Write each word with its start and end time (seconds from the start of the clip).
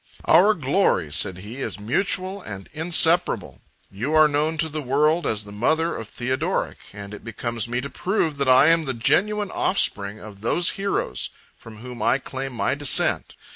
"Our 0.25 0.55
glory," 0.55 1.11
said 1.11 1.37
he, 1.45 1.57
"is 1.57 1.79
mutual 1.79 2.41
and 2.41 2.67
inseparable. 2.73 3.61
You 3.91 4.15
are 4.15 4.27
known 4.27 4.57
to 4.57 4.67
the 4.67 4.81
world 4.81 5.27
as 5.27 5.43
the 5.43 5.51
mother 5.51 5.95
of 5.95 6.07
Theodoric; 6.07 6.79
and 6.91 7.13
it 7.13 7.23
becomes 7.23 7.67
me 7.67 7.81
to 7.81 7.89
prove, 7.91 8.37
that 8.39 8.49
I 8.49 8.69
am 8.69 8.85
the 8.85 8.95
genuine 8.95 9.51
offspring 9.51 10.19
of 10.19 10.41
those 10.41 10.71
heroes 10.71 11.29
from 11.55 11.81
whom 11.83 12.01
I 12.01 12.17
claim 12.17 12.51
my 12.53 12.73
descent." 12.73 13.35